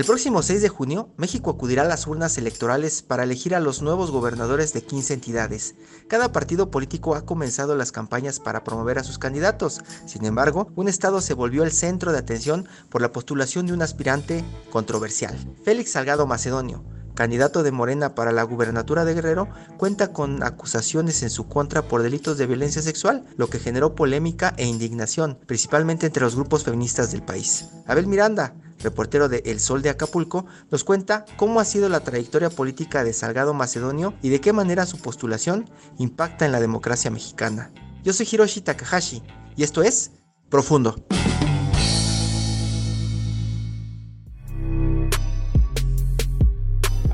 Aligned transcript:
El 0.00 0.06
próximo 0.06 0.42
6 0.42 0.62
de 0.62 0.70
junio, 0.70 1.10
México 1.18 1.50
acudirá 1.50 1.82
a 1.82 1.86
las 1.86 2.06
urnas 2.06 2.38
electorales 2.38 3.02
para 3.02 3.24
elegir 3.24 3.54
a 3.54 3.60
los 3.60 3.82
nuevos 3.82 4.10
gobernadores 4.10 4.72
de 4.72 4.80
15 4.80 5.12
entidades. 5.12 5.74
Cada 6.08 6.32
partido 6.32 6.70
político 6.70 7.14
ha 7.14 7.26
comenzado 7.26 7.76
las 7.76 7.92
campañas 7.92 8.40
para 8.40 8.64
promover 8.64 8.98
a 8.98 9.04
sus 9.04 9.18
candidatos. 9.18 9.82
Sin 10.06 10.24
embargo, 10.24 10.72
un 10.74 10.88
estado 10.88 11.20
se 11.20 11.34
volvió 11.34 11.64
el 11.64 11.70
centro 11.70 12.12
de 12.12 12.18
atención 12.18 12.66
por 12.88 13.02
la 13.02 13.12
postulación 13.12 13.66
de 13.66 13.74
un 13.74 13.82
aspirante 13.82 14.42
controversial, 14.70 15.36
Félix 15.64 15.92
Salgado 15.92 16.26
Macedonio. 16.26 16.82
Candidato 17.14 17.62
de 17.62 17.70
Morena 17.70 18.14
para 18.14 18.32
la 18.32 18.44
gubernatura 18.44 19.04
de 19.04 19.12
Guerrero, 19.12 19.48
cuenta 19.76 20.14
con 20.14 20.42
acusaciones 20.42 21.22
en 21.22 21.28
su 21.28 21.46
contra 21.46 21.82
por 21.82 22.02
delitos 22.02 22.38
de 22.38 22.46
violencia 22.46 22.80
sexual, 22.80 23.26
lo 23.36 23.50
que 23.50 23.58
generó 23.58 23.94
polémica 23.94 24.54
e 24.56 24.66
indignación, 24.66 25.38
principalmente 25.44 26.06
entre 26.06 26.22
los 26.22 26.36
grupos 26.36 26.64
feministas 26.64 27.12
del 27.12 27.22
país. 27.22 27.66
Abel 27.86 28.06
Miranda, 28.06 28.54
reportero 28.82 29.28
de 29.28 29.42
El 29.46 29.60
Sol 29.60 29.82
de 29.82 29.90
Acapulco, 29.90 30.46
nos 30.70 30.84
cuenta 30.84 31.24
cómo 31.36 31.60
ha 31.60 31.64
sido 31.64 31.88
la 31.88 32.00
trayectoria 32.00 32.50
política 32.50 33.04
de 33.04 33.12
Salgado 33.12 33.54
Macedonio 33.54 34.14
y 34.22 34.28
de 34.30 34.40
qué 34.40 34.52
manera 34.52 34.86
su 34.86 34.98
postulación 34.98 35.68
impacta 35.98 36.46
en 36.46 36.52
la 36.52 36.60
democracia 36.60 37.10
mexicana. 37.10 37.72
Yo 38.02 38.12
soy 38.12 38.28
Hiroshi 38.30 38.60
Takahashi 38.60 39.22
y 39.56 39.62
esto 39.62 39.82
es 39.82 40.12
Profundo. 40.48 40.96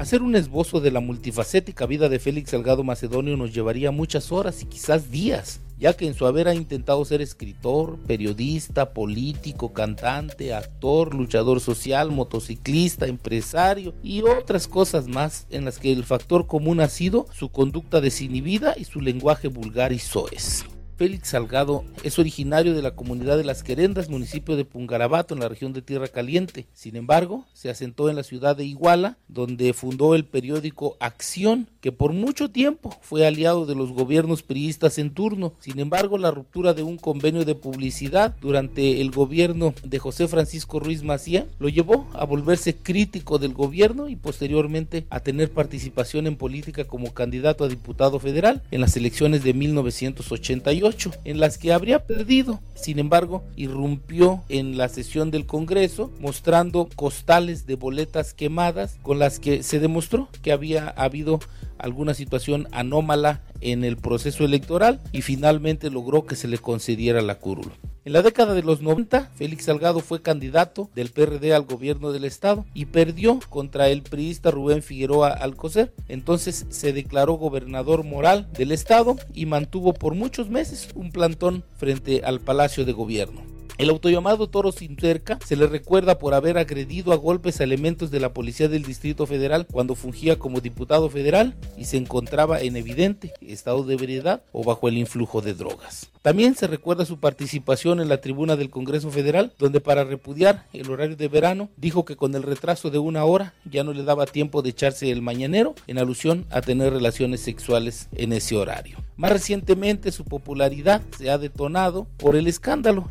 Hacer 0.06 0.22
un 0.22 0.36
esbozo 0.36 0.78
de 0.78 0.92
la 0.92 1.00
multifacética 1.00 1.84
vida 1.84 2.08
de 2.08 2.20
Félix 2.20 2.50
Salgado 2.50 2.84
Macedonio 2.84 3.36
nos 3.36 3.52
llevaría 3.52 3.90
muchas 3.90 4.30
horas 4.30 4.62
y 4.62 4.66
quizás 4.66 5.10
días 5.10 5.58
ya 5.80 5.94
que 5.96 6.06
en 6.06 6.14
su 6.14 6.26
haber 6.26 6.46
ha 6.46 6.54
intentado 6.54 7.04
ser 7.04 7.20
escritor, 7.20 7.98
periodista, 8.06 8.92
político, 8.94 9.72
cantante, 9.72 10.54
actor, 10.54 11.12
luchador 11.12 11.60
social, 11.60 12.12
motociclista, 12.12 13.06
empresario 13.06 13.94
y 14.00 14.22
otras 14.22 14.68
cosas 14.68 15.08
más 15.08 15.48
en 15.50 15.64
las 15.64 15.80
que 15.80 15.90
el 15.90 16.04
factor 16.04 16.46
común 16.46 16.78
ha 16.78 16.88
sido 16.88 17.26
su 17.32 17.48
conducta 17.48 18.00
desinhibida 18.00 18.76
y 18.78 18.84
su 18.84 19.00
lenguaje 19.00 19.48
vulgar 19.48 19.92
y 19.92 19.98
soez. 19.98 20.64
Félix 20.96 21.28
Salgado 21.28 21.84
es 22.04 22.18
originario 22.18 22.74
de 22.74 22.80
la 22.80 22.92
comunidad 22.92 23.36
de 23.36 23.44
Las 23.44 23.62
Querendas, 23.62 24.08
municipio 24.08 24.56
de 24.56 24.64
Pungarabato, 24.64 25.34
en 25.34 25.40
la 25.40 25.48
región 25.48 25.74
de 25.74 25.82
Tierra 25.82 26.08
Caliente. 26.08 26.68
Sin 26.72 26.96
embargo, 26.96 27.44
se 27.52 27.68
asentó 27.68 28.08
en 28.08 28.16
la 28.16 28.22
ciudad 28.22 28.56
de 28.56 28.64
Iguala, 28.64 29.18
donde 29.28 29.74
fundó 29.74 30.14
el 30.14 30.24
periódico 30.24 30.96
Acción, 30.98 31.68
que 31.82 31.92
por 31.92 32.14
mucho 32.14 32.50
tiempo 32.50 32.96
fue 33.02 33.26
aliado 33.26 33.66
de 33.66 33.74
los 33.74 33.92
gobiernos 33.92 34.42
priistas 34.42 34.98
en 34.98 35.10
turno. 35.10 35.52
Sin 35.60 35.80
embargo, 35.80 36.16
la 36.16 36.30
ruptura 36.30 36.72
de 36.72 36.82
un 36.82 36.96
convenio 36.96 37.44
de 37.44 37.54
publicidad 37.54 38.34
durante 38.40 39.02
el 39.02 39.10
gobierno 39.10 39.74
de 39.84 39.98
José 39.98 40.28
Francisco 40.28 40.80
Ruiz 40.80 41.02
Macía 41.02 41.46
lo 41.58 41.68
llevó 41.68 42.08
a 42.14 42.24
volverse 42.24 42.74
crítico 42.74 43.38
del 43.38 43.52
gobierno 43.52 44.08
y 44.08 44.16
posteriormente 44.16 45.06
a 45.10 45.20
tener 45.20 45.50
participación 45.50 46.26
en 46.26 46.36
política 46.36 46.84
como 46.84 47.12
candidato 47.12 47.64
a 47.64 47.68
diputado 47.68 48.18
federal 48.18 48.62
en 48.70 48.80
las 48.80 48.96
elecciones 48.96 49.44
de 49.44 49.52
1988 49.52 50.85
en 51.24 51.40
las 51.40 51.58
que 51.58 51.72
habría 51.72 52.06
perdido. 52.06 52.60
Sin 52.74 52.98
embargo, 52.98 53.44
irrumpió 53.56 54.42
en 54.48 54.76
la 54.76 54.88
sesión 54.88 55.30
del 55.30 55.46
Congreso 55.46 56.12
mostrando 56.20 56.88
costales 56.94 57.66
de 57.66 57.74
boletas 57.76 58.34
quemadas 58.34 58.98
con 59.02 59.18
las 59.18 59.40
que 59.40 59.62
se 59.62 59.80
demostró 59.80 60.28
que 60.42 60.52
había 60.52 60.88
habido 60.88 61.40
alguna 61.78 62.14
situación 62.14 62.68
anómala 62.72 63.42
en 63.60 63.84
el 63.84 63.96
proceso 63.96 64.44
electoral 64.44 65.00
y 65.12 65.22
finalmente 65.22 65.90
logró 65.90 66.26
que 66.26 66.36
se 66.36 66.48
le 66.48 66.58
concediera 66.58 67.22
la 67.22 67.36
curul. 67.36 67.72
En 68.06 68.12
la 68.12 68.22
década 68.22 68.54
de 68.54 68.62
los 68.62 68.82
90, 68.82 69.32
Félix 69.34 69.64
Salgado 69.64 69.98
fue 69.98 70.22
candidato 70.22 70.88
del 70.94 71.10
PRD 71.10 71.52
al 71.52 71.64
gobierno 71.64 72.12
del 72.12 72.24
estado 72.24 72.64
y 72.72 72.84
perdió 72.84 73.40
contra 73.50 73.88
el 73.88 74.02
priista 74.02 74.52
Rubén 74.52 74.84
Figueroa 74.84 75.30
Alcocer. 75.30 75.92
Entonces 76.06 76.66
se 76.68 76.92
declaró 76.92 77.32
gobernador 77.32 78.04
moral 78.04 78.46
del 78.52 78.70
estado 78.70 79.16
y 79.34 79.46
mantuvo 79.46 79.92
por 79.92 80.14
muchos 80.14 80.48
meses 80.50 80.88
un 80.94 81.10
plantón 81.10 81.64
frente 81.78 82.22
al 82.24 82.38
Palacio 82.38 82.84
de 82.84 82.92
Gobierno. 82.92 83.55
El 83.78 83.90
autollamado 83.90 84.48
Toro 84.48 84.72
Sin 84.72 84.98
Cerca 84.98 85.38
se 85.44 85.54
le 85.54 85.66
recuerda 85.66 86.18
por 86.18 86.32
haber 86.32 86.56
agredido 86.56 87.12
a 87.12 87.16
golpes 87.16 87.60
a 87.60 87.64
elementos 87.64 88.10
de 88.10 88.20
la 88.20 88.32
Policía 88.32 88.68
del 88.68 88.84
Distrito 88.84 89.26
Federal 89.26 89.66
cuando 89.70 89.94
fungía 89.94 90.38
como 90.38 90.62
diputado 90.62 91.10
federal 91.10 91.54
y 91.76 91.84
se 91.84 91.98
encontraba 91.98 92.62
en 92.62 92.76
evidente 92.76 93.34
estado 93.42 93.82
de 93.82 93.92
ebriedad 93.92 94.42
o 94.52 94.64
bajo 94.64 94.88
el 94.88 94.96
influjo 94.96 95.42
de 95.42 95.52
drogas. 95.52 96.08
También 96.22 96.56
se 96.56 96.66
recuerda 96.66 97.04
su 97.04 97.20
participación 97.20 98.00
en 98.00 98.08
la 98.08 98.20
tribuna 98.20 98.56
del 98.56 98.70
Congreso 98.70 99.10
Federal, 99.10 99.52
donde 99.58 99.80
para 99.80 100.04
repudiar 100.04 100.64
el 100.72 100.90
horario 100.90 101.14
de 101.14 101.28
verano 101.28 101.68
dijo 101.76 102.04
que 102.04 102.16
con 102.16 102.34
el 102.34 102.42
retraso 102.42 102.90
de 102.90 102.98
una 102.98 103.24
hora 103.24 103.54
ya 103.70 103.84
no 103.84 103.92
le 103.92 104.02
daba 104.02 104.26
tiempo 104.26 104.62
de 104.62 104.70
echarse 104.70 105.10
el 105.12 105.22
mañanero 105.22 105.74
en 105.86 105.98
alusión 105.98 106.46
a 106.50 106.62
tener 106.62 106.92
relaciones 106.92 107.42
sexuales 107.42 108.08
en 108.12 108.32
ese 108.32 108.56
horario. 108.56 108.98
Más 109.16 109.30
recientemente 109.30 110.10
su 110.10 110.24
popularidad 110.24 111.00
se 111.16 111.30
ha 111.30 111.38
detonado 111.38 112.06
por 112.16 112.34
el 112.34 112.48
escándalo, 112.48 113.08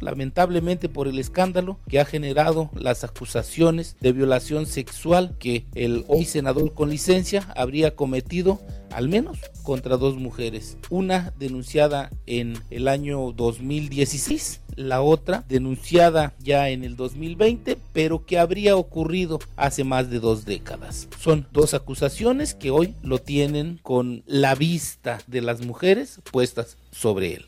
por 0.90 1.08
el 1.10 1.20
escándalo 1.20 1.80
que 1.90 2.00
ha 2.00 2.06
generado 2.06 2.70
las 2.76 3.04
acusaciones 3.04 3.98
de 4.00 4.14
violación 4.14 4.66
sexual 4.66 5.36
que 5.38 5.66
el 5.76 6.06
hoy 6.08 6.24
senador 6.24 6.74
con 6.74 6.90
licencia 6.90 7.46
habría 7.56 7.96
cometido 7.96 8.62
al 8.92 9.10
menos 9.10 9.38
contra 9.64 9.98
dos 9.98 10.16
mujeres, 10.16 10.78
una 10.90 11.34
denunciada 11.38 12.10
en 12.26 12.58
el 12.70 12.88
año 12.88 13.34
2016, 13.34 14.62
la 14.78 15.02
otra 15.02 15.44
denunciada 15.50 16.34
ya 16.40 16.70
en 16.70 16.86
el 16.86 16.96
2020, 16.96 17.78
pero 17.92 18.26
que 18.26 18.40
habría 18.40 18.78
ocurrido 18.78 19.40
hace 19.58 19.84
más 19.84 20.10
de 20.10 20.22
dos 20.22 20.46
décadas. 20.46 21.10
Son 21.20 21.46
dos 21.52 21.74
acusaciones 21.74 22.54
que 22.54 22.72
hoy 22.72 22.96
lo 23.04 23.18
tienen 23.18 23.80
con 23.84 24.24
la 24.26 24.56
vista 24.56 25.20
de 25.28 25.42
las 25.42 25.66
mujeres 25.66 26.22
puestas 26.32 26.78
sobre 26.92 27.34
él. 27.34 27.46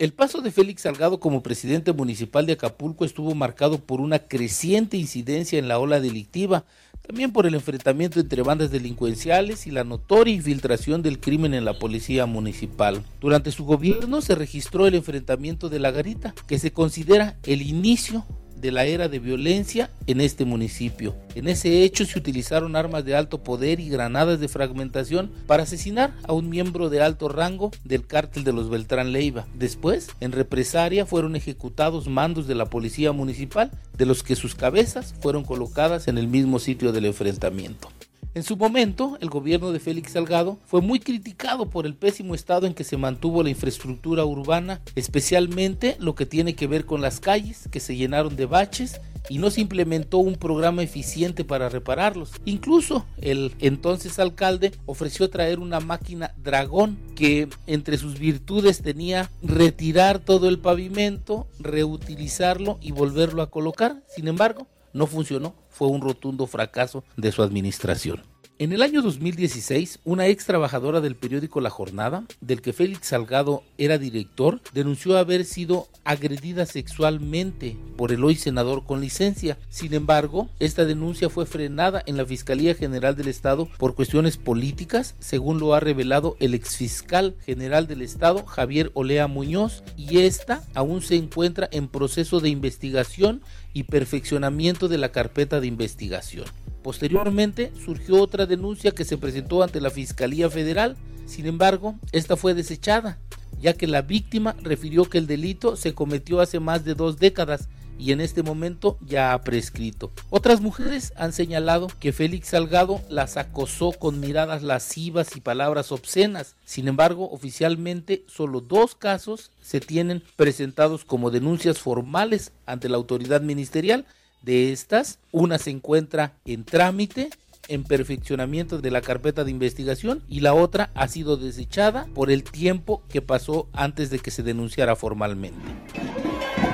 El 0.00 0.14
paso 0.14 0.40
de 0.40 0.50
Félix 0.50 0.80
Salgado 0.80 1.20
como 1.20 1.42
presidente 1.42 1.92
municipal 1.92 2.46
de 2.46 2.54
Acapulco 2.54 3.04
estuvo 3.04 3.34
marcado 3.34 3.76
por 3.84 4.00
una 4.00 4.18
creciente 4.18 4.96
incidencia 4.96 5.58
en 5.58 5.68
la 5.68 5.78
ola 5.78 6.00
delictiva, 6.00 6.64
también 7.06 7.34
por 7.34 7.44
el 7.44 7.54
enfrentamiento 7.54 8.18
entre 8.18 8.40
bandas 8.40 8.70
delincuenciales 8.70 9.66
y 9.66 9.70
la 9.70 9.84
notoria 9.84 10.32
infiltración 10.32 11.02
del 11.02 11.20
crimen 11.20 11.52
en 11.52 11.66
la 11.66 11.78
policía 11.78 12.24
municipal. 12.24 13.04
Durante 13.20 13.52
su 13.52 13.66
gobierno 13.66 14.22
se 14.22 14.34
registró 14.34 14.86
el 14.86 14.94
enfrentamiento 14.94 15.68
de 15.68 15.80
la 15.80 15.90
Garita, 15.90 16.34
que 16.46 16.58
se 16.58 16.72
considera 16.72 17.36
el 17.42 17.60
inicio 17.60 18.24
de 18.60 18.70
la 18.72 18.84
era 18.84 19.08
de 19.08 19.18
violencia 19.18 19.90
en 20.06 20.20
este 20.20 20.44
municipio. 20.44 21.14
En 21.34 21.48
ese 21.48 21.82
hecho 21.82 22.04
se 22.04 22.18
utilizaron 22.18 22.76
armas 22.76 23.04
de 23.04 23.14
alto 23.14 23.42
poder 23.42 23.80
y 23.80 23.88
granadas 23.88 24.40
de 24.40 24.48
fragmentación 24.48 25.30
para 25.46 25.62
asesinar 25.62 26.14
a 26.24 26.32
un 26.32 26.48
miembro 26.48 26.90
de 26.90 27.02
alto 27.02 27.28
rango 27.28 27.70
del 27.84 28.06
cártel 28.06 28.44
de 28.44 28.52
los 28.52 28.68
Beltrán 28.68 29.12
Leiva. 29.12 29.46
Después, 29.54 30.08
en 30.20 30.32
represalia, 30.32 31.06
fueron 31.06 31.36
ejecutados 31.36 32.08
mandos 32.08 32.46
de 32.46 32.54
la 32.54 32.66
policía 32.66 33.12
municipal, 33.12 33.70
de 33.96 34.06
los 34.06 34.22
que 34.22 34.36
sus 34.36 34.54
cabezas 34.54 35.14
fueron 35.20 35.44
colocadas 35.44 36.08
en 36.08 36.18
el 36.18 36.28
mismo 36.28 36.58
sitio 36.58 36.92
del 36.92 37.06
enfrentamiento. 37.06 37.88
En 38.32 38.44
su 38.44 38.56
momento, 38.56 39.18
el 39.20 39.28
gobierno 39.28 39.72
de 39.72 39.80
Félix 39.80 40.12
Salgado 40.12 40.56
fue 40.64 40.80
muy 40.80 41.00
criticado 41.00 41.68
por 41.68 41.84
el 41.84 41.96
pésimo 41.96 42.36
estado 42.36 42.68
en 42.68 42.74
que 42.74 42.84
se 42.84 42.96
mantuvo 42.96 43.42
la 43.42 43.50
infraestructura 43.50 44.24
urbana, 44.24 44.80
especialmente 44.94 45.96
lo 45.98 46.14
que 46.14 46.26
tiene 46.26 46.54
que 46.54 46.68
ver 46.68 46.86
con 46.86 47.00
las 47.00 47.18
calles, 47.18 47.68
que 47.72 47.80
se 47.80 47.96
llenaron 47.96 48.36
de 48.36 48.46
baches 48.46 49.00
y 49.28 49.38
no 49.38 49.50
se 49.50 49.62
implementó 49.62 50.18
un 50.18 50.36
programa 50.36 50.84
eficiente 50.84 51.44
para 51.44 51.68
repararlos. 51.68 52.30
Incluso 52.44 53.04
el 53.20 53.52
entonces 53.58 54.20
alcalde 54.20 54.70
ofreció 54.86 55.28
traer 55.28 55.58
una 55.58 55.80
máquina 55.80 56.32
dragón 56.40 57.00
que 57.16 57.48
entre 57.66 57.98
sus 57.98 58.20
virtudes 58.20 58.80
tenía 58.80 59.28
retirar 59.42 60.20
todo 60.20 60.48
el 60.48 60.60
pavimento, 60.60 61.48
reutilizarlo 61.58 62.78
y 62.80 62.92
volverlo 62.92 63.42
a 63.42 63.50
colocar. 63.50 64.04
Sin 64.06 64.28
embargo, 64.28 64.68
no 64.92 65.06
funcionó, 65.06 65.54
fue 65.68 65.88
un 65.88 66.00
rotundo 66.00 66.46
fracaso 66.46 67.04
de 67.16 67.32
su 67.32 67.42
administración. 67.42 68.22
En 68.60 68.74
el 68.74 68.82
año 68.82 69.00
2016, 69.00 70.00
una 70.04 70.26
ex 70.26 70.44
trabajadora 70.44 71.00
del 71.00 71.16
periódico 71.16 71.62
La 71.62 71.70
Jornada, 71.70 72.24
del 72.42 72.60
que 72.60 72.74
Félix 72.74 73.06
Salgado 73.06 73.62
era 73.78 73.96
director, 73.96 74.60
denunció 74.74 75.16
haber 75.16 75.46
sido 75.46 75.88
agredida 76.04 76.66
sexualmente 76.66 77.78
por 77.96 78.12
el 78.12 78.22
hoy 78.22 78.34
senador 78.34 78.84
con 78.84 79.00
licencia. 79.00 79.56
Sin 79.70 79.94
embargo, 79.94 80.50
esta 80.58 80.84
denuncia 80.84 81.30
fue 81.30 81.46
frenada 81.46 82.02
en 82.04 82.18
la 82.18 82.26
Fiscalía 82.26 82.74
General 82.74 83.16
del 83.16 83.28
Estado 83.28 83.66
por 83.78 83.94
cuestiones 83.94 84.36
políticas, 84.36 85.14
según 85.20 85.58
lo 85.58 85.72
ha 85.72 85.80
revelado 85.80 86.36
el 86.38 86.52
exfiscal 86.52 87.36
general 87.46 87.86
del 87.86 88.02
Estado, 88.02 88.44
Javier 88.44 88.90
Olea 88.92 89.26
Muñoz, 89.26 89.82
y 89.96 90.18
esta 90.18 90.62
aún 90.74 91.00
se 91.00 91.16
encuentra 91.16 91.66
en 91.72 91.88
proceso 91.88 92.40
de 92.40 92.50
investigación 92.50 93.40
y 93.72 93.84
perfeccionamiento 93.84 94.88
de 94.88 94.98
la 94.98 95.12
carpeta 95.12 95.60
de 95.60 95.66
investigación. 95.66 96.44
Posteriormente 96.82 97.72
surgió 97.84 98.20
otra 98.22 98.46
denuncia 98.46 98.92
que 98.92 99.04
se 99.04 99.18
presentó 99.18 99.62
ante 99.62 99.80
la 99.80 99.90
Fiscalía 99.90 100.48
Federal, 100.48 100.96
sin 101.26 101.46
embargo, 101.46 101.94
esta 102.12 102.36
fue 102.36 102.54
desechada, 102.54 103.18
ya 103.60 103.74
que 103.74 103.86
la 103.86 104.02
víctima 104.02 104.56
refirió 104.62 105.04
que 105.04 105.18
el 105.18 105.26
delito 105.26 105.76
se 105.76 105.94
cometió 105.94 106.40
hace 106.40 106.58
más 106.58 106.84
de 106.84 106.94
dos 106.94 107.18
décadas 107.18 107.68
y 108.00 108.12
en 108.12 108.22
este 108.22 108.42
momento 108.42 108.98
ya 109.04 109.34
ha 109.34 109.42
prescrito. 109.42 110.10
Otras 110.30 110.62
mujeres 110.62 111.12
han 111.16 111.34
señalado 111.34 111.88
que 112.00 112.12
Félix 112.12 112.48
Salgado 112.48 113.02
las 113.10 113.36
acosó 113.36 113.92
con 113.92 114.20
miradas 114.20 114.62
lascivas 114.62 115.36
y 115.36 115.42
palabras 115.42 115.92
obscenas. 115.92 116.56
Sin 116.64 116.88
embargo, 116.88 117.30
oficialmente 117.30 118.24
solo 118.26 118.62
dos 118.62 118.94
casos 118.94 119.52
se 119.60 119.80
tienen 119.80 120.22
presentados 120.36 121.04
como 121.04 121.30
denuncias 121.30 121.78
formales 121.78 122.52
ante 122.64 122.88
la 122.88 122.96
autoridad 122.96 123.42
ministerial 123.42 124.06
de 124.42 124.72
estas, 124.72 125.18
una 125.32 125.58
se 125.58 125.70
encuentra 125.70 126.32
en 126.44 126.64
trámite 126.64 127.30
en 127.68 127.84
perfeccionamiento 127.84 128.80
de 128.80 128.90
la 128.90 129.00
carpeta 129.00 129.44
de 129.44 129.50
investigación 129.52 130.22
y 130.28 130.40
la 130.40 130.54
otra 130.54 130.90
ha 130.94 131.06
sido 131.06 131.36
desechada 131.36 132.06
por 132.14 132.30
el 132.30 132.42
tiempo 132.42 133.02
que 133.08 133.22
pasó 133.22 133.68
antes 133.72 134.10
de 134.10 134.18
que 134.18 134.32
se 134.32 134.42
denunciara 134.42 134.96
formalmente. 134.96 135.60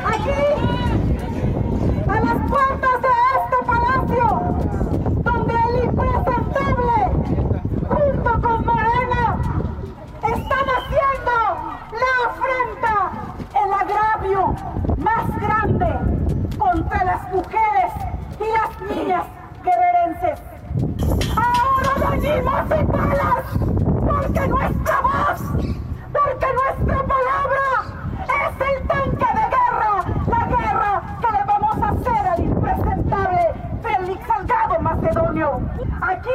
Aquí, 0.07 0.31
a 2.09 2.21
las 2.21 2.51
puertas 2.51 3.03
de 3.03 3.09
este 3.37 3.59
palacio, 3.67 4.25
donde 5.23 5.55
el 5.55 5.85
impresentable, 5.85 6.99
junto 7.83 8.31
con 8.41 8.65
Morena, 8.65 9.25
están 10.23 10.67
haciendo 10.77 11.35
la 11.93 12.13
afrenta, 12.31 12.95
el 13.65 13.71
agravio 13.75 14.41
más 14.97 15.41
grande 15.41 15.91
contra 16.57 17.05
las 17.05 17.33
mujeres 17.33 17.93
y 18.41 18.47
las 18.51 18.97
niñas 18.97 19.27
guerrerenses. 19.63 20.57
Ahora 21.37 22.11
venimos 22.11 22.61
sin 22.69 22.87
balas, 22.89 23.45
porque 24.05 24.49
nuestra 24.49 25.01
voz, 25.01 25.41
porque 26.13 26.47
nuestra 26.53 26.99
palabra 27.07 27.67
es 28.27 28.53
el 28.69 28.87
tanque 28.87 29.29
de 29.39 29.45
guerra, 29.57 29.95
la 30.27 30.47
guerra 30.47 31.19
que 31.21 31.33
le 31.33 31.45
vamos 31.45 31.77
a 31.83 31.89
hacer 31.89 32.27
al 32.27 32.41
impresentable 32.41 33.43
Félix 33.83 34.27
Salgado 34.27 34.81
Aquí 36.03 36.31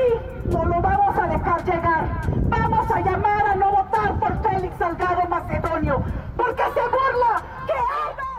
no 0.50 0.66
lo 0.66 0.82
vamos 0.82 1.18
a 1.18 1.28
dejar 1.28 1.66
llegar. 1.66 2.22
Vamos 2.50 2.92
a 2.92 3.02
llamar 3.02 3.48
a 3.48 3.56
no 3.56 3.72
votar 3.72 4.20
por 4.20 4.42
Félix 4.42 4.78
Salgado 4.78 5.28
Macedonio, 5.30 6.04
porque 6.36 6.64
se 6.74 6.82
burla 6.82 7.44
que 7.68 7.74
haga 7.74 8.32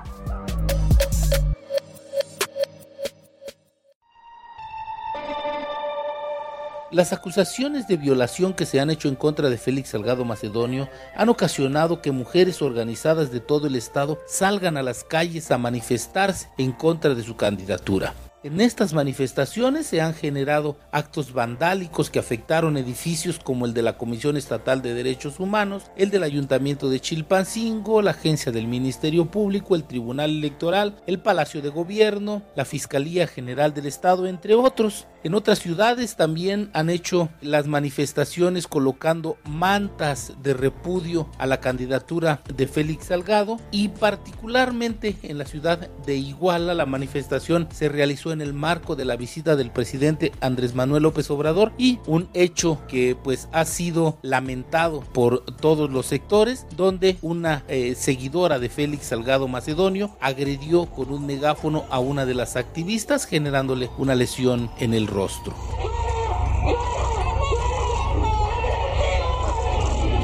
Las 6.93 7.15
acusaciones 7.15 7.89
de 7.89 7.97
violación 7.97 8.53
que 8.53 8.67
se 8.67 8.79
han 8.79 8.91
hecho 8.91 9.09
en 9.09 9.15
contra 9.15 9.49
de 9.49 9.57
Félix 9.57 9.89
Salgado 9.91 10.27
Macedonio 10.27 10.91
han 11.17 11.31
ocasionado 11.31 12.03
que 12.03 12.13
mujeres 12.13 12.61
organizadas 12.61 13.33
de 13.33 13.41
todo 13.41 13.67
el 13.67 13.77
estado 13.77 14.19
salgan 14.27 14.77
a 14.77 14.83
las 14.83 15.03
calles 15.03 15.51
a 15.51 15.57
manifestarse 15.57 16.51
en 16.59 16.73
contra 16.73 17.15
de 17.15 17.23
su 17.23 17.35
candidatura. 17.35 18.13
En 18.45 18.61
estas 18.61 18.93
manifestaciones 18.93 19.87
se 19.87 20.01
han 20.01 20.15
generado 20.15 20.77
actos 20.91 21.33
vandálicos 21.33 22.11
que 22.11 22.19
afectaron 22.19 22.77
edificios 22.77 23.39
como 23.39 23.67
el 23.67 23.73
de 23.73 23.83
la 23.83 23.97
Comisión 23.97 24.37
Estatal 24.37 24.83
de 24.83 24.95
Derechos 24.95 25.39
Humanos, 25.39 25.85
el 25.97 26.11
del 26.11 26.25
Ayuntamiento 26.25 26.91
de 26.91 26.99
Chilpancingo, 26.99 28.03
la 28.03 28.11
Agencia 28.11 28.51
del 28.51 28.67
Ministerio 28.67 29.27
Público, 29.27 29.77
el 29.77 29.85
Tribunal 29.85 30.31
Electoral, 30.31 30.97
el 31.07 31.21
Palacio 31.21 31.63
de 31.63 31.69
Gobierno, 31.69 32.43
la 32.57 32.65
Fiscalía 32.65 33.29
General 33.29 33.75
del 33.75 33.87
Estado, 33.87 34.27
entre 34.27 34.57
otros. 34.57 35.07
En 35.25 35.35
otras 35.35 35.61
ciudades 35.61 36.17
también 36.17 36.71
han 36.73 36.91
hecho 36.91 37.29
las 37.41 37.69
manifestaciones 37.69 38.67
colocando 38.67 39.37
mantas 39.45 40.33
de 40.43 40.53
repudio 40.53 41.29
a 41.39 41.47
la 41.47 41.61
candidatura 41.61 42.43
de 42.53 42.67
Félix 42.67 43.07
Salgado 43.07 43.61
y 43.71 43.89
particularmente 43.89 45.17
en 45.23 45.39
la 45.39 45.45
ciudad 45.45 45.89
de 46.05 46.17
Iguala 46.17 46.75
la 46.75 46.87
manifestación 46.87 47.69
se 47.73 47.89
realizó 47.89 48.33
en 48.33 48.41
el 48.41 48.53
marco 48.53 48.97
de 48.97 49.05
la 49.05 49.15
visita 49.15 49.55
del 49.55 49.71
presidente 49.71 50.33
Andrés 50.41 50.75
Manuel 50.75 51.05
López 51.05 51.31
Obrador 51.31 51.73
y 51.79 52.01
un 52.09 52.29
hecho 52.35 52.81
que 52.89 53.17
pues 53.23 53.49
ha 53.53 53.65
sido 53.65 54.19
lamentado 54.23 55.03
por 55.13 55.45
todos 55.57 55.89
los 55.89 56.07
sectores 56.07 56.67
donde 56.77 57.17
una 57.23 57.63
eh, 57.69 57.95
seguidora 57.95 58.59
de 58.59 58.69
Félix 58.69 59.07
Salgado 59.07 59.47
Macedonio 59.47 60.17
agredió 60.21 60.87
con 60.87 61.13
un 61.13 61.27
megáfono 61.27 61.85
a 61.91 62.01
una 62.01 62.27
de 62.27 62.35
las 62.35 62.57
activistas 62.57 63.25
generándole 63.25 63.89
una 63.99 64.17
lesión 64.17 64.69
en 64.81 64.95
el 64.95 65.12
rostro. 65.13 65.55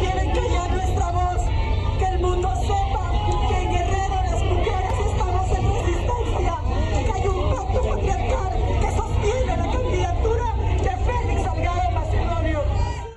Quieren 0.01 0.31
callar 0.33 0.71
nuestra 0.71 1.11
voz, 1.13 1.43
que 1.99 2.05
el 2.07 2.19
mundo 2.21 2.49
sepa 2.63 3.13
que 3.51 3.57
en 3.63 3.71
Guerrero 3.73 4.15
las 4.25 4.43
mujeres 4.43 4.95
estamos 5.11 5.51
en 5.51 5.65
resistencia, 5.75 6.55
que 7.05 7.13
hay 7.13 7.27
un 7.29 7.51
pacto 7.51 7.83
patriarcal 7.89 8.53
que 8.81 8.91
sostiene 8.97 9.57
la 9.57 9.73
candidatura 9.73 10.47
de 10.83 10.93
Félix 11.05 11.43
Salgado 11.43 11.91
Macedonio. 11.91 12.61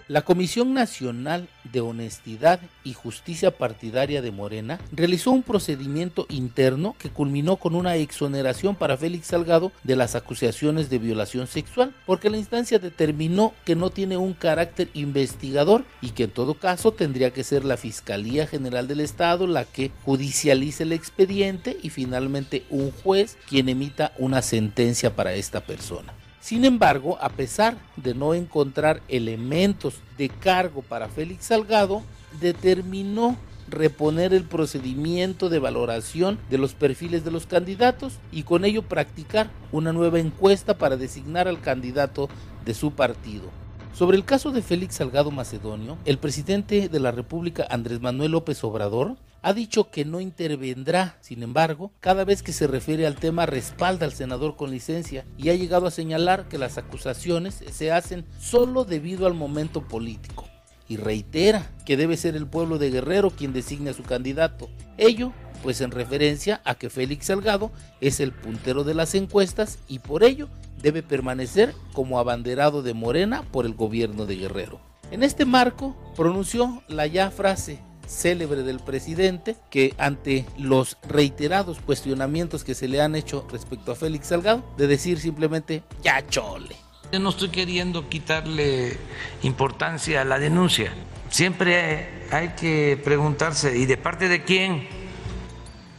La 0.08 0.22
Comisión 0.24 0.74
Nacional 0.74 1.48
de 1.72 1.82
Honestidad 1.82 2.60
y 2.84 2.94
Justicia 2.94 3.52
Partidaria 3.52 4.22
de 4.22 4.32
Morena 4.32 4.80
realizó 4.92 5.32
un 5.32 5.44
procedimiento 5.44 6.26
interno 6.30 6.96
que 6.98 7.10
culminó 7.10 7.58
con 7.58 7.76
una 7.76 7.96
exoneración 7.96 8.76
para 8.76 8.98
Félix 8.98 9.28
Salgado 9.28 9.72
de 9.84 9.96
las 9.96 10.16
acusaciones 10.16 10.90
de 10.90 11.00
violación 11.00 11.48
sexual, 11.48 11.94
porque 12.06 12.30
la 12.30 12.38
instancia 12.38 12.80
determinó 12.80 13.54
que 13.66 13.76
no 13.76 13.90
tiene 13.90 14.18
un 14.18 14.34
carácter 14.34 14.90
investigador 14.94 15.84
y 16.02 16.10
que 16.10 16.24
en 16.24 16.32
todo 16.32 16.56
caso 16.56 16.92
tendría 16.92 17.32
que 17.32 17.44
ser 17.44 17.66
la 17.66 17.78
Fiscalía 17.78 18.48
General 18.48 18.88
del 18.88 19.00
Estado 19.00 19.48
la 19.48 19.66
que 19.66 19.92
judicialice 20.04 20.84
el 20.84 20.94
expediente 20.94 21.78
y 21.82 21.90
finalmente 21.90 22.64
un 22.70 22.92
juez 22.92 23.38
quien 23.48 23.70
emita 23.70 24.14
una 24.18 24.42
sentencia 24.42 25.16
para 25.16 25.34
esta 25.34 25.62
persona. 25.62 26.14
Sin 26.42 26.66
embargo, 26.66 27.20
a 27.22 27.30
pesar 27.30 27.78
de 27.96 28.16
no 28.16 28.34
encontrar 28.34 29.02
elementos 29.08 30.02
de 30.18 30.28
cargo 30.28 30.82
para 30.82 31.08
Félix 31.08 31.46
Salgado, 31.46 32.02
determinó 32.40 33.38
reponer 33.70 34.34
el 34.34 34.44
procedimiento 34.44 35.50
de 35.50 35.60
valoración 35.60 36.40
de 36.50 36.58
los 36.58 36.74
perfiles 36.74 37.24
de 37.24 37.32
los 37.32 37.46
candidatos 37.46 38.20
y 38.32 38.44
con 38.44 38.66
ello 38.66 38.82
practicar 38.82 39.52
una 39.72 39.94
nueva 39.94 40.20
encuesta 40.20 40.78
para 40.78 40.98
designar 40.98 41.48
al 41.48 41.62
candidato 41.62 42.28
de 42.66 42.74
su 42.74 42.92
partido. 42.92 43.61
Sobre 43.94 44.18
el 44.18 44.26
caso 44.26 44.52
de 44.52 44.62
Félix 44.62 44.96
Salgado 44.96 45.32
Macedonio, 45.32 45.98
el 46.06 46.18
presidente 46.18 46.88
de 46.88 47.00
la 47.00 47.12
República 47.12 47.68
Andrés 47.70 48.02
Manuel 48.02 48.32
López 48.32 48.64
Obrador 48.64 49.18
ha 49.42 49.54
dicho 49.54 49.92
que 49.92 50.06
no 50.06 50.22
intervendrá, 50.22 51.18
sin 51.22 51.44
embargo, 51.44 51.92
cada 52.00 52.24
vez 52.24 52.42
que 52.42 52.54
se 52.54 52.68
refiere 52.68 53.06
al 53.06 53.16
tema 53.16 53.46
respalda 53.46 54.06
al 54.06 54.14
senador 54.14 54.56
con 54.56 54.72
licencia 54.72 55.26
y 55.38 55.50
ha 55.50 55.56
llegado 55.56 55.88
a 55.88 55.92
señalar 55.92 56.48
que 56.48 56.58
las 56.58 56.78
acusaciones 56.78 57.64
se 57.72 57.92
hacen 57.92 58.26
solo 58.40 58.86
debido 58.86 59.28
al 59.28 59.34
momento 59.34 59.88
político 59.88 60.46
y 60.88 60.98
reitera 60.98 61.72
que 61.86 61.98
debe 61.98 62.18
ser 62.18 62.36
el 62.36 62.48
pueblo 62.48 62.78
de 62.78 62.92
Guerrero 62.92 63.30
quien 63.30 63.54
designe 63.54 63.90
a 63.90 63.94
su 63.94 64.04
candidato. 64.04 64.70
Ello 64.98 65.34
pues 65.64 65.82
en 65.82 65.92
referencia 65.92 66.62
a 66.66 66.76
que 66.76 66.90
Félix 66.90 67.28
Salgado 67.28 67.72
es 68.00 68.20
el 68.20 68.32
puntero 68.32 68.84
de 68.84 68.94
las 68.94 69.16
encuestas 69.16 69.80
y 69.88 70.00
por 70.00 70.24
ello 70.24 70.50
debe 70.82 71.04
permanecer 71.04 71.74
como 71.94 72.20
abanderado 72.20 72.82
de 72.82 72.94
Morena 72.94 73.44
por 73.52 73.66
el 73.66 73.74
gobierno 73.74 74.26
de 74.26 74.36
Guerrero. 74.38 74.80
En 75.12 75.24
este 75.24 75.46
marco 75.46 75.96
pronunció 76.16 76.84
la 76.88 77.06
ya 77.06 77.32
frase 77.32 77.80
célebre 78.08 78.64
del 78.64 78.80
presidente 78.80 79.56
que 79.70 79.94
ante 79.98 80.46
los 80.58 80.98
reiterados 81.08 81.80
cuestionamientos 81.80 82.64
que 82.64 82.76
se 82.76 82.88
le 82.88 83.02
han 83.02 83.16
hecho 83.16 83.48
respecto 83.52 83.92
a 83.92 83.96
Félix 83.96 84.28
Salgado, 84.28 84.64
de 84.78 84.88
decir 84.88 85.20
simplemente 85.20 85.84
ya 86.04 86.26
chole. 86.28 86.76
No 87.20 87.30
estoy 87.30 87.50
queriendo 87.50 88.08
quitarle 88.10 88.98
importancia 89.44 90.22
a 90.22 90.26
la 90.26 90.40
denuncia. 90.40 90.94
Siempre 91.30 92.28
hay 92.32 92.50
que 92.50 93.00
preguntarse, 93.04 93.78
¿y 93.78 93.86
de 93.86 93.98
parte 93.98 94.28
de 94.28 94.44
quién? 94.44 94.88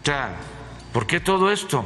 O 0.02 0.04
sea, 0.04 0.36
¿por 0.92 1.06
qué 1.06 1.20
todo 1.20 1.50
esto? 1.50 1.84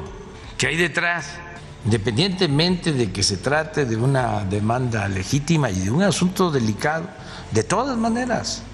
¿Qué 0.56 0.68
hay 0.68 0.76
detrás? 0.76 1.38
independientemente 1.86 2.92
de 2.92 3.12
que 3.12 3.22
se 3.22 3.36
trate 3.36 3.84
de 3.84 3.96
una 3.96 4.44
demanda 4.44 5.06
legítima 5.06 5.70
y 5.70 5.78
de 5.78 5.90
un 5.92 6.02
asunto 6.02 6.50
delicado, 6.50 7.08
de 7.52 7.62
todas 7.62 7.96
maneras, 7.96 8.64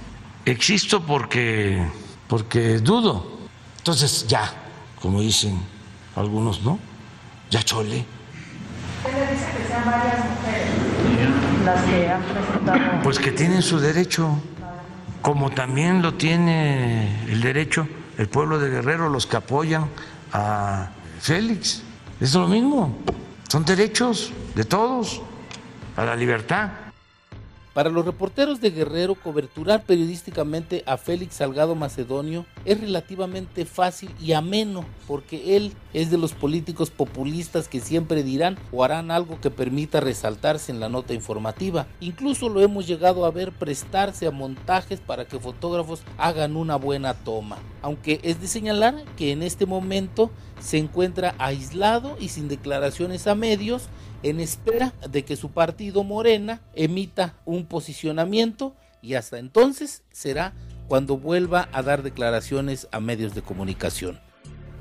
existo 0.46 1.04
porque, 1.04 1.86
porque 2.26 2.78
dudo. 2.78 3.40
Entonces 3.76 4.26
ya, 4.26 4.50
como 4.98 5.20
dicen 5.20 5.60
algunos, 6.16 6.62
¿no? 6.62 6.78
Ya 7.50 7.62
chole. 7.62 8.06
¿Qué 9.04 9.12
le 9.12 9.32
dice 9.32 9.46
que 9.58 9.68
sean 9.68 9.84
varias 9.84 10.24
mujeres 10.30 11.64
las 11.66 11.82
que 11.82 12.08
han 12.08 12.22
presentado? 12.22 13.02
Pues 13.02 13.18
que 13.18 13.32
tienen 13.32 13.60
su 13.60 13.78
derecho, 13.78 14.38
como 15.20 15.50
también 15.50 16.00
lo 16.00 16.14
tiene 16.14 17.26
el 17.30 17.42
derecho 17.42 17.86
el 18.18 18.28
pueblo 18.28 18.58
de 18.58 18.70
Guerrero, 18.70 19.08
los 19.08 19.26
que 19.26 19.36
apoyan 19.36 19.88
a 20.32 20.90
Félix. 21.20 21.82
Es 22.20 22.34
lo 22.34 22.46
mismo, 22.48 22.98
son 23.48 23.64
derechos 23.64 24.32
de 24.54 24.64
todos 24.64 25.22
a 25.96 26.04
la 26.04 26.16
libertad. 26.16 26.70
Para 27.74 27.88
los 27.88 28.04
reporteros 28.04 28.60
de 28.60 28.70
Guerrero, 28.70 29.14
coberturar 29.14 29.84
periodísticamente 29.84 30.82
a 30.84 30.98
Félix 30.98 31.36
Salgado 31.36 31.74
Macedonio 31.74 32.44
es 32.66 32.78
relativamente 32.78 33.64
fácil 33.64 34.10
y 34.20 34.32
ameno, 34.32 34.84
porque 35.08 35.56
él 35.56 35.72
es 35.94 36.10
de 36.10 36.18
los 36.18 36.34
políticos 36.34 36.90
populistas 36.90 37.68
que 37.68 37.80
siempre 37.80 38.22
dirán 38.22 38.58
o 38.72 38.84
harán 38.84 39.10
algo 39.10 39.40
que 39.40 39.50
permita 39.50 40.00
resaltarse 40.00 40.70
en 40.70 40.80
la 40.80 40.90
nota 40.90 41.14
informativa. 41.14 41.86
Incluso 42.00 42.50
lo 42.50 42.60
hemos 42.60 42.86
llegado 42.86 43.24
a 43.24 43.30
ver 43.30 43.52
prestarse 43.52 44.26
a 44.26 44.30
montajes 44.30 45.00
para 45.00 45.24
que 45.24 45.40
fotógrafos 45.40 46.02
hagan 46.18 46.56
una 46.56 46.76
buena 46.76 47.14
toma. 47.14 47.56
Aunque 47.80 48.20
es 48.22 48.38
de 48.38 48.48
señalar 48.48 49.02
que 49.16 49.32
en 49.32 49.42
este 49.42 49.64
momento 49.64 50.30
se 50.60 50.76
encuentra 50.76 51.34
aislado 51.38 52.18
y 52.20 52.28
sin 52.28 52.48
declaraciones 52.48 53.26
a 53.26 53.34
medios 53.34 53.88
en 54.22 54.40
espera 54.40 54.92
de 55.10 55.24
que 55.24 55.36
su 55.36 55.50
partido 55.50 56.04
Morena 56.04 56.60
emita 56.74 57.34
un 57.44 57.66
posicionamiento 57.66 58.74
y 59.00 59.14
hasta 59.14 59.38
entonces 59.38 60.02
será 60.12 60.52
cuando 60.88 61.16
vuelva 61.16 61.68
a 61.72 61.82
dar 61.82 62.02
declaraciones 62.02 62.88
a 62.92 63.00
medios 63.00 63.34
de 63.34 63.42
comunicación. 63.42 64.20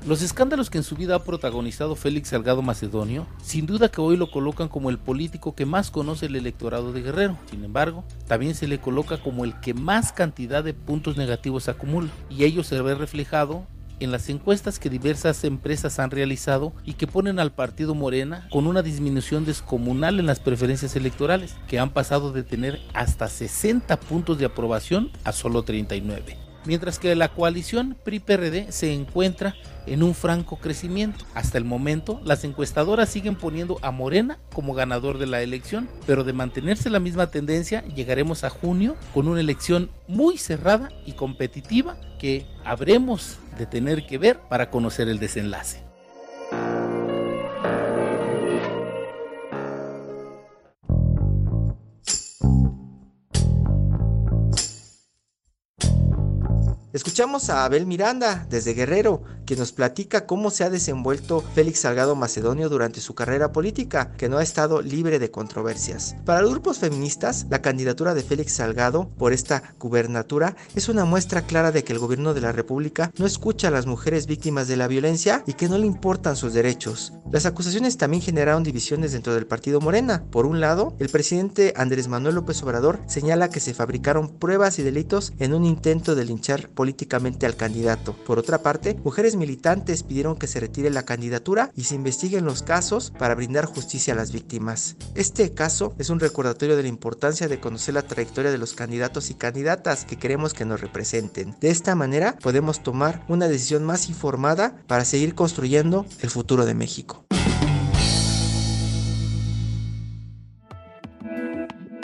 Los 0.04 0.20
escándalos 0.20 0.68
que 0.68 0.78
en 0.78 0.84
su 0.84 0.96
vida 0.96 1.14
ha 1.14 1.22
protagonizado 1.22 1.94
Félix 1.94 2.30
Salgado 2.30 2.60
Macedonio, 2.60 3.28
sin 3.40 3.66
duda 3.66 3.88
que 3.88 4.00
hoy 4.00 4.16
lo 4.16 4.32
colocan 4.32 4.66
como 4.66 4.90
el 4.90 4.98
político 4.98 5.54
que 5.54 5.64
más 5.64 5.92
conoce 5.92 6.26
el 6.26 6.34
electorado 6.34 6.92
de 6.92 7.02
Guerrero. 7.02 7.38
Sin 7.48 7.64
embargo, 7.64 8.02
también 8.26 8.56
se 8.56 8.66
le 8.66 8.80
coloca 8.80 9.22
como 9.22 9.44
el 9.44 9.60
que 9.60 9.74
más 9.74 10.12
cantidad 10.12 10.64
de 10.64 10.74
puntos 10.74 11.16
negativos 11.16 11.68
acumula, 11.68 12.10
y 12.28 12.42
ello 12.42 12.64
se 12.64 12.82
ve 12.82 12.96
reflejado 12.96 13.64
en 14.04 14.12
las 14.12 14.28
encuestas 14.28 14.78
que 14.78 14.90
diversas 14.90 15.44
empresas 15.44 15.98
han 15.98 16.10
realizado 16.10 16.72
y 16.84 16.94
que 16.94 17.06
ponen 17.06 17.38
al 17.38 17.52
partido 17.52 17.94
Morena 17.94 18.48
con 18.50 18.66
una 18.66 18.82
disminución 18.82 19.44
descomunal 19.44 20.20
en 20.20 20.26
las 20.26 20.40
preferencias 20.40 20.96
electorales, 20.96 21.54
que 21.68 21.78
han 21.78 21.90
pasado 21.90 22.32
de 22.32 22.42
tener 22.42 22.80
hasta 22.94 23.28
60 23.28 23.98
puntos 24.00 24.38
de 24.38 24.46
aprobación 24.46 25.10
a 25.24 25.32
solo 25.32 25.62
39 25.62 26.42
mientras 26.64 26.98
que 26.98 27.14
la 27.14 27.28
coalición 27.28 27.96
PRI-PRD 28.04 28.70
se 28.70 28.92
encuentra 28.92 29.54
en 29.86 30.02
un 30.02 30.14
franco 30.14 30.56
crecimiento. 30.58 31.24
Hasta 31.34 31.58
el 31.58 31.64
momento, 31.64 32.20
las 32.24 32.44
encuestadoras 32.44 33.08
siguen 33.08 33.34
poniendo 33.34 33.78
a 33.82 33.90
Morena 33.90 34.38
como 34.54 34.74
ganador 34.74 35.18
de 35.18 35.26
la 35.26 35.42
elección, 35.42 35.88
pero 36.06 36.24
de 36.24 36.32
mantenerse 36.32 36.90
la 36.90 37.00
misma 37.00 37.30
tendencia, 37.30 37.84
llegaremos 37.86 38.44
a 38.44 38.50
junio 38.50 38.96
con 39.12 39.26
una 39.26 39.40
elección 39.40 39.90
muy 40.06 40.38
cerrada 40.38 40.90
y 41.04 41.12
competitiva 41.12 41.96
que 42.20 42.46
habremos 42.64 43.38
de 43.56 43.66
tener 43.66 44.06
que 44.06 44.18
ver 44.18 44.40
para 44.40 44.70
conocer 44.70 45.08
el 45.08 45.18
desenlace. 45.18 45.91
Escuchamos 56.92 57.48
a 57.48 57.64
Abel 57.64 57.86
Miranda 57.86 58.46
desde 58.50 58.74
Guerrero, 58.74 59.22
que 59.46 59.56
nos 59.56 59.72
platica 59.72 60.26
cómo 60.26 60.50
se 60.50 60.62
ha 60.62 60.68
desenvuelto 60.68 61.42
Félix 61.54 61.80
Salgado 61.80 62.14
Macedonio 62.14 62.68
durante 62.68 63.00
su 63.00 63.14
carrera 63.14 63.50
política, 63.50 64.12
que 64.18 64.28
no 64.28 64.36
ha 64.36 64.42
estado 64.42 64.82
libre 64.82 65.18
de 65.18 65.30
controversias. 65.30 66.14
Para 66.26 66.42
los 66.42 66.50
grupos 66.50 66.80
feministas, 66.80 67.46
la 67.48 67.62
candidatura 67.62 68.12
de 68.12 68.22
Félix 68.22 68.52
Salgado 68.52 69.08
por 69.16 69.32
esta 69.32 69.74
gubernatura 69.80 70.54
es 70.74 70.90
una 70.90 71.06
muestra 71.06 71.46
clara 71.46 71.72
de 71.72 71.82
que 71.82 71.94
el 71.94 71.98
gobierno 71.98 72.34
de 72.34 72.42
la 72.42 72.52
República 72.52 73.10
no 73.16 73.24
escucha 73.24 73.68
a 73.68 73.70
las 73.70 73.86
mujeres 73.86 74.26
víctimas 74.26 74.68
de 74.68 74.76
la 74.76 74.86
violencia 74.86 75.42
y 75.46 75.54
que 75.54 75.70
no 75.70 75.78
le 75.78 75.86
importan 75.86 76.36
sus 76.36 76.52
derechos. 76.52 77.14
Las 77.30 77.46
acusaciones 77.46 77.96
también 77.96 78.22
generaron 78.22 78.64
divisiones 78.64 79.12
dentro 79.12 79.32
del 79.34 79.46
partido 79.46 79.80
Morena. 79.80 80.24
Por 80.30 80.44
un 80.44 80.60
lado, 80.60 80.94
el 80.98 81.08
presidente 81.08 81.72
Andrés 81.74 82.08
Manuel 82.08 82.34
López 82.34 82.62
Obrador 82.62 83.00
señala 83.06 83.48
que 83.48 83.60
se 83.60 83.72
fabricaron 83.72 84.28
pruebas 84.28 84.78
y 84.78 84.82
delitos 84.82 85.32
en 85.38 85.54
un 85.54 85.64
intento 85.64 86.14
de 86.14 86.26
linchar 86.26 86.68
políticamente 86.82 87.46
al 87.46 87.54
candidato. 87.54 88.12
Por 88.26 88.40
otra 88.40 88.60
parte, 88.60 88.96
mujeres 89.04 89.36
militantes 89.36 90.02
pidieron 90.02 90.34
que 90.36 90.48
se 90.48 90.58
retire 90.58 90.90
la 90.90 91.04
candidatura 91.04 91.70
y 91.76 91.84
se 91.84 91.94
investiguen 91.94 92.44
los 92.44 92.64
casos 92.64 93.12
para 93.16 93.36
brindar 93.36 93.66
justicia 93.66 94.14
a 94.14 94.16
las 94.16 94.32
víctimas. 94.32 94.96
Este 95.14 95.54
caso 95.54 95.94
es 96.00 96.10
un 96.10 96.18
recordatorio 96.18 96.76
de 96.76 96.82
la 96.82 96.88
importancia 96.88 97.46
de 97.46 97.60
conocer 97.60 97.94
la 97.94 98.02
trayectoria 98.02 98.50
de 98.50 98.58
los 98.58 98.74
candidatos 98.74 99.30
y 99.30 99.34
candidatas 99.34 100.04
que 100.04 100.18
queremos 100.18 100.54
que 100.54 100.64
nos 100.64 100.80
representen. 100.80 101.54
De 101.60 101.70
esta 101.70 101.94
manera 101.94 102.36
podemos 102.42 102.82
tomar 102.82 103.24
una 103.28 103.46
decisión 103.46 103.84
más 103.84 104.08
informada 104.08 104.74
para 104.88 105.04
seguir 105.04 105.36
construyendo 105.36 106.04
el 106.20 106.30
futuro 106.30 106.66
de 106.66 106.74
México. 106.74 107.24